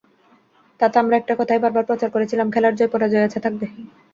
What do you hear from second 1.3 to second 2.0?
কথাই বারবার